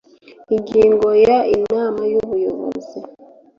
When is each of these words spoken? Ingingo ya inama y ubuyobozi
Ingingo 0.55 1.07
ya 1.27 1.37
inama 1.57 2.01
y 2.11 2.15
ubuyobozi 2.21 2.99